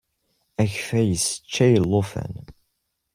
Akeffay 0.63 1.05
yesseččay 1.09 1.73
alufan. 1.81 2.33